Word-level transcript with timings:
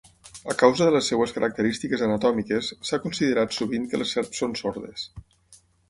A 0.53 0.53
causa 0.61 0.87
de 0.87 0.93
les 0.95 1.09
seves 1.11 1.33
característiques 1.35 2.03
anatòmiques, 2.07 2.73
s'ha 2.89 3.01
considerat 3.07 3.57
sovint 3.61 3.89
que 3.93 4.05
les 4.05 4.19
serps 4.19 4.45
són 4.45 4.61
sordes. 4.65 5.07